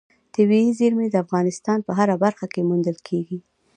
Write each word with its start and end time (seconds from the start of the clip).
طبیعي 0.35 0.71
زیرمې 0.79 1.07
د 1.11 1.15
افغانستان 1.25 1.79
په 1.87 1.91
هره 1.97 2.15
برخه 2.23 2.45
کې 2.53 2.67
موندل 2.69 2.97
کېږي. 3.07 3.39